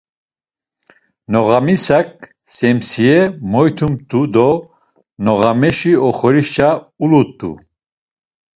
[1.31, 2.11] Noğamisak
[2.55, 3.19] semsiye
[3.51, 4.49] moytumt̆u do
[5.23, 6.69] noğameşi oxorişe
[7.03, 7.51] ulut̆u.